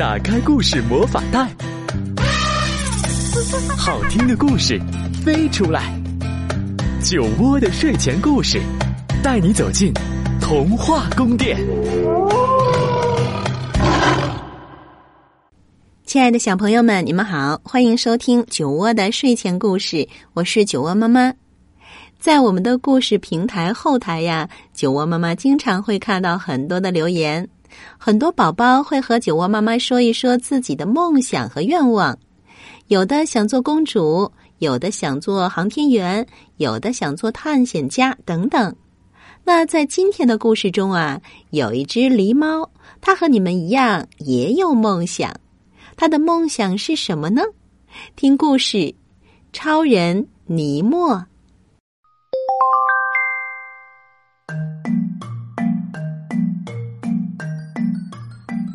[0.00, 1.46] 打开故事魔法袋，
[3.76, 4.80] 好听的故事
[5.22, 5.94] 飞出来。
[7.02, 8.58] 酒窝的睡前故事，
[9.22, 9.92] 带你走进
[10.40, 11.58] 童话宫殿。
[16.06, 21.30] 亲爱的小朋友们，你们好，欢迎收听酒窝的睡前故事，我是酒窝妈妈。
[22.18, 27.46] 在我们的故事平台后台呀，酒窝妈妈经常会看到很多的留言。
[27.98, 32.18] 很多宝宝会和酒窝妈妈说一说自己的梦想和愿望，
[32.88, 38.74] 有的想做公主，有的想做航天员，有的想做探险家等等。
[39.44, 45.34] 那在今天的故事中啊，有一只狸猫，它和你们一样也有梦想。
[45.96, 47.42] 它的梦想是什么呢？
[48.16, 48.94] 听故事，
[49.52, 51.24] 超人尼莫。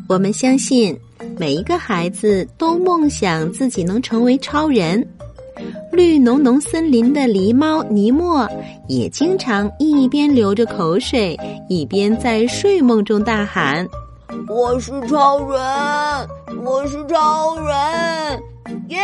[0.08, 0.96] 我们相信
[1.36, 5.04] 每一个孩子都梦想自己能成为超人。
[5.90, 8.48] 绿浓浓森林的狸猫尼莫
[8.88, 11.36] 也经常一边流着口水，
[11.68, 13.86] 一边在睡梦中大喊
[14.48, 15.58] ：“我是超人，
[16.62, 18.42] 我是超人，
[18.88, 18.98] 耶！”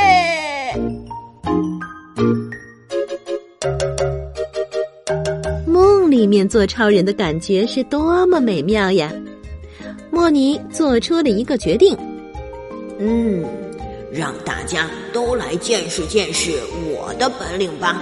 [5.67, 9.11] 梦里面做超人的感觉是多么美妙呀！
[10.13, 11.97] 莫尼做出了一个决定，
[12.99, 13.43] 嗯，
[14.13, 16.53] 让大家都来见识见识
[16.85, 17.99] 我的本领吧。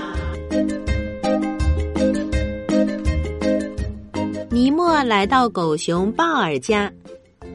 [4.51, 6.93] 尼莫来到狗熊鲍尔家，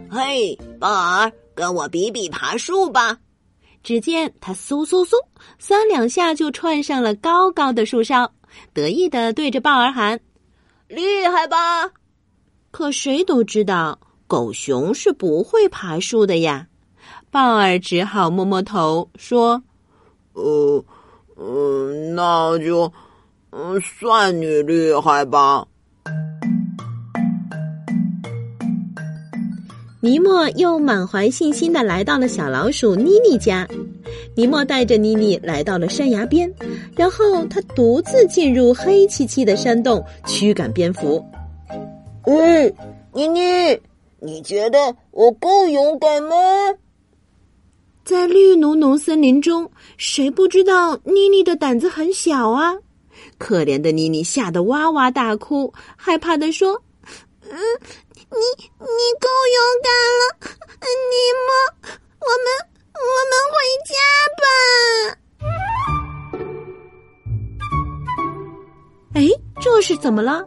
[0.10, 3.18] 嘿，鲍尔，跟我比比爬树吧。
[3.84, 5.16] 只见他嗖嗖嗖，
[5.60, 8.32] 三两下就窜上了高高的树梢，
[8.74, 10.22] 得意的对着鲍尔喊
[10.88, 11.92] ：“厉害吧？”
[12.72, 14.00] 可谁都知道。
[14.28, 16.68] 狗熊是不会爬树的呀，
[17.30, 19.62] 鲍尔只好摸摸头说
[20.34, 20.84] ：“呃，
[21.38, 22.92] 嗯，那就，
[23.52, 25.68] 嗯，算你厉害吧。”
[30.02, 33.68] 尼莫又满怀信心的来到了小老鼠妮妮家。
[34.36, 36.52] 尼莫带着妮妮来到了山崖边，
[36.96, 41.24] 然后他独自进入黑漆漆的山洞，驱赶蝙蝠。
[42.24, 42.74] 嗯，
[43.14, 43.80] 妮妮。
[44.20, 46.36] 你觉得我够勇敢吗？
[48.04, 52.76] 在绿浓浓森林中，谁不知道妮妮的胆子很小啊？
[53.38, 56.74] 可怜的妮妮吓得哇哇大哭，害怕的说
[57.50, 58.38] ：“嗯，你
[58.80, 58.88] 你
[59.20, 60.22] 够勇敢了，
[61.12, 61.16] 尼
[61.48, 61.50] 莫，
[62.20, 62.46] 我们
[62.94, 63.56] 我们回
[63.90, 63.94] 家
[64.40, 64.46] 吧。”
[69.16, 69.28] 哎，
[69.62, 70.46] 这是怎么了？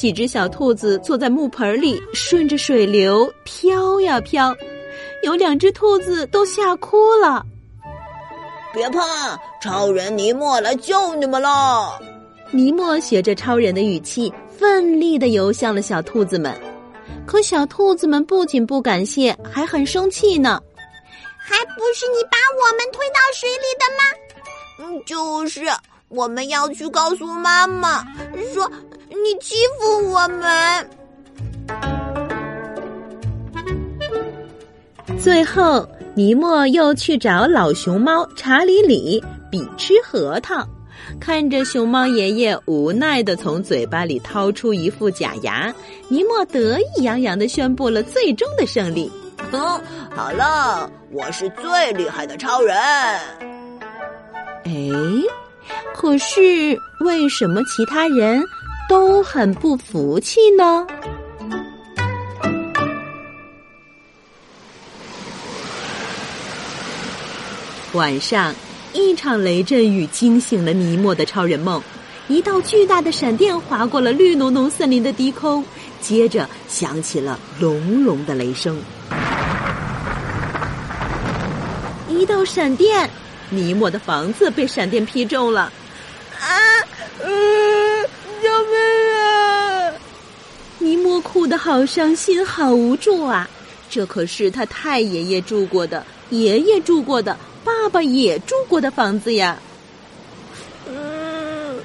[0.00, 4.50] 几只小兔子坐在木盆里，顺着水流飘呀飘，
[5.22, 7.44] 有两只兔子都吓哭了。
[8.72, 12.00] 别怕，超人尼莫来救你们了。
[12.50, 16.58] 尼莫学着超人的语气，奋力的游向了小兔子们。
[17.26, 20.58] 可小兔子们不仅不感谢，还很生气呢。
[21.38, 24.94] 还不是你把我们推到水里的吗？
[24.94, 25.66] 嗯，就是，
[26.08, 28.02] 我们要去告诉妈妈，
[28.54, 28.66] 说。
[29.22, 30.88] 你欺负我们！
[35.18, 40.66] 最后，尼莫又去找老熊猫查理里比吃核桃，
[41.20, 45.70] 看着熊猫爷爷无奈的从嘴巴里掏出一副假牙，
[46.08, 49.12] 尼莫得意洋洋的宣布了最终的胜利。
[49.52, 49.60] 嗯，
[50.10, 52.74] 好了，我是最厉害的超人。
[54.64, 54.90] 哎，
[55.94, 58.42] 可是为什么其他人？
[58.90, 60.84] 都很不服气呢。
[67.92, 68.52] 晚上，
[68.92, 71.80] 一场雷阵雨惊醒了尼莫的超人梦。
[72.26, 75.64] 一道巨大的闪电划过了绿浓浓森林的低空，
[76.00, 78.76] 接着响起了隆隆的雷声。
[82.08, 83.08] 一道闪电，
[83.50, 85.72] 尼莫的房子被闪电劈中了。
[86.40, 86.50] 啊，
[87.22, 87.59] 嗯。
[91.20, 93.48] 哭得好伤心，好无助啊！
[93.88, 99.60] 这可是他太爷爷住过的，爷爷住过的，爸爸也住过的房子呀。
[100.86, 101.76] 嗯，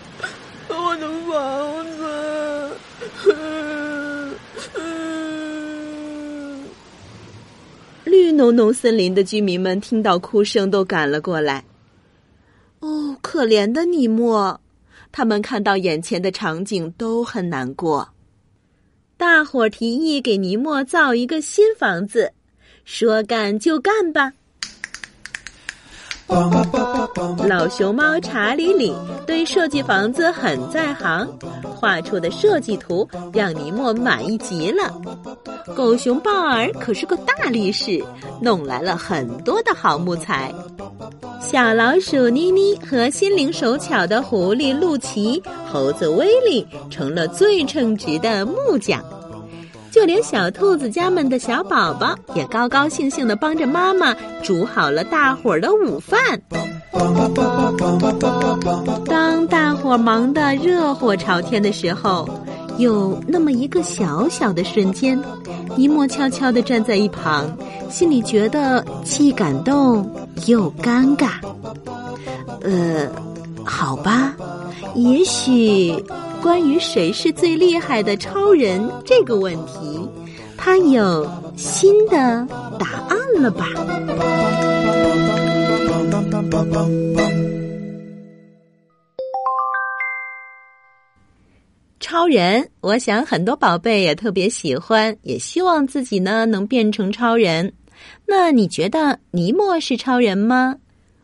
[0.67, 2.05] 我的房子。
[8.03, 11.65] 绿浓浓森林的居民们听到哭声，都赶了过来。
[12.81, 14.61] 哦，可怜的尼莫，
[15.11, 18.07] 他们看到眼前的场景都很难过。
[19.27, 22.31] 大伙儿提议给尼莫造一个新房子，
[22.83, 24.31] 说干就干吧。
[27.47, 28.93] 老熊猫查理里
[29.25, 31.27] 对设计房子很在行，
[31.63, 34.93] 画出的设计图让尼莫满意极了。
[35.75, 38.05] 狗熊鲍尔可是个大力士，
[38.39, 40.53] 弄来了很多的好木材。
[41.41, 45.41] 小老鼠妮妮和心灵手巧的狐狸露奇、
[45.71, 49.03] 猴子威利成了最称职的木匠。
[49.95, 54.13] 就连小兔子家们的小宝宝也高高兴兴的帮着妈妈
[54.43, 56.19] 煮好了大伙儿的午饭。
[59.05, 62.27] 当大伙儿忙得热火朝天的时候，
[62.77, 65.17] 有那么一个小小的瞬间，
[65.77, 67.49] 尼莫悄悄地站在一旁，
[67.89, 70.11] 心里觉得既感动
[70.45, 71.29] 又尴尬。
[72.63, 73.07] 呃，
[73.63, 74.35] 好吧，
[74.93, 75.95] 也许。
[76.45, 80.07] 关于谁是最厉害的超人这个问题，
[80.55, 81.27] 他有
[81.57, 82.47] 新的
[82.77, 83.65] 答案了吧？
[91.99, 97.73] 超人，我想很多宝贝也特别喜欢，也希望自己呢能变成超人。
[98.27, 100.75] 那你觉得尼莫是超人吗？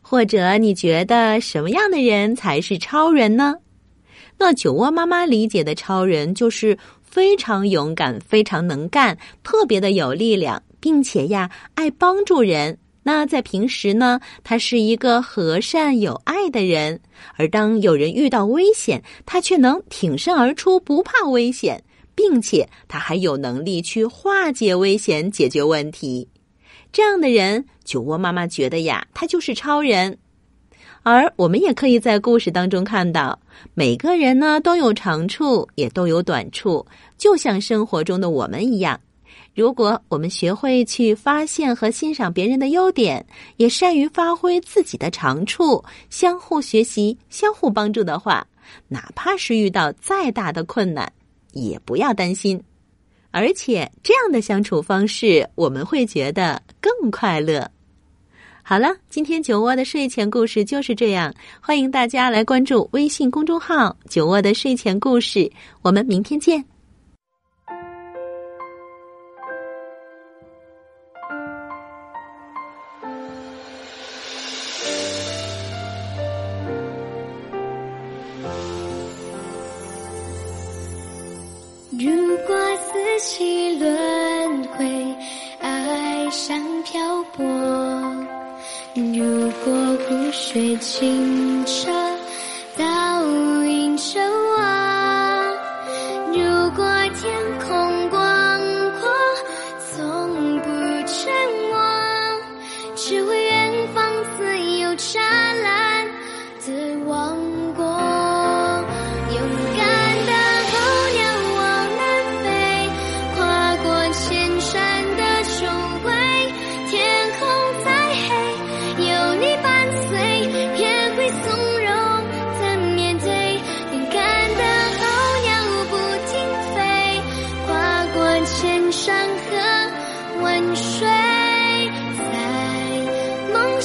[0.01, 3.53] 或者你觉得什么样的人才是超人呢？
[4.43, 12.75] 那酒窝妈妈理解的超人就是非常勇敢、非常能干、特别的有力量，并且呀爱帮助人。
[13.03, 16.99] 那在平时呢，他是一个和善有爱的人。
[17.35, 21.83] 而当有人遇到危险，他却能挺身而出，不怕危险，
[22.15, 26.27] 并且他还有能力去化解危险、解决问题。
[26.91, 30.17] 这样的人，酒窝妈妈觉得呀，他就是超人。
[31.03, 33.39] 而我们也可以在故事当中看到，
[33.73, 36.85] 每个人呢都有长处，也都有短处，
[37.17, 38.99] 就像生活中的我们一样。
[39.55, 43.25] 如果我们学会去发现和欣赏别人的优点，
[43.57, 48.45] 也善于发挥自己的长处，相互学习、相互帮助的话，
[48.87, 51.11] 哪怕是遇到再大的困难，
[51.51, 52.61] 也不要担心。
[53.31, 57.69] 而且这样的相处方式，我们会觉得更快乐。
[58.71, 61.33] 好了，今天酒窝的睡前故事就是这样。
[61.59, 65.51] 欢迎大家来关注微信公众号“酒窝的睡前故事”，
[65.83, 66.63] 我们明天见。
[90.51, 92.10] 水清澈，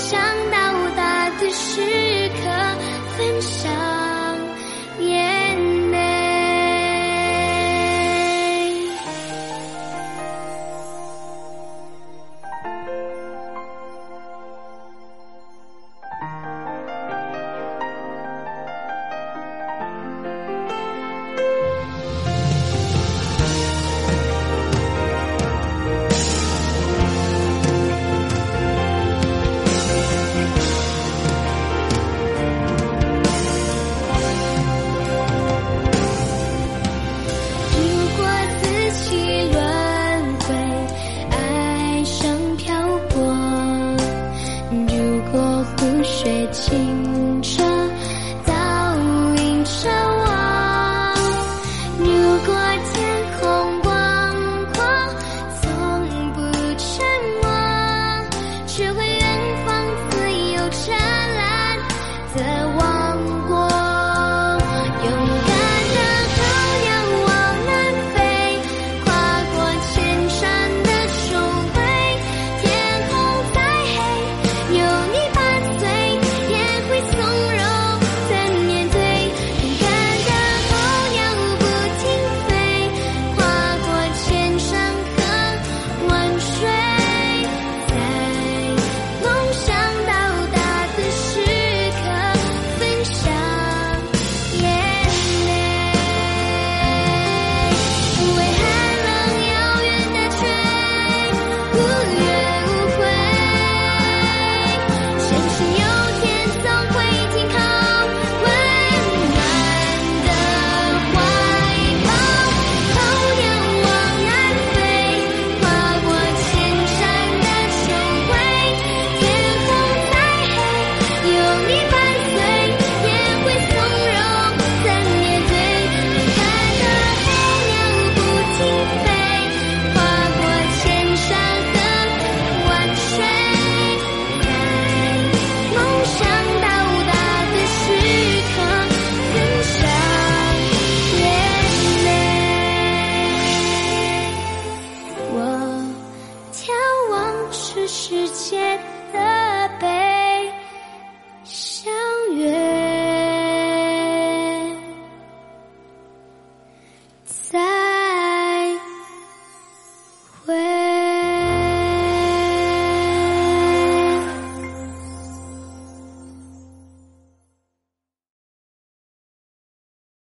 [0.09, 0.21] 想
[0.53, 2.49] 到大的时刻
[3.19, 3.76] 分享